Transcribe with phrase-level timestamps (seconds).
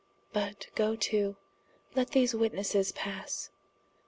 [0.33, 1.35] ]But goe to,
[1.93, 3.51] let these witnesses passe.